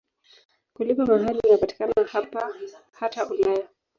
[0.73, 1.93] Kulipa mahari unapatikana
[2.97, 3.67] hata Ulaya.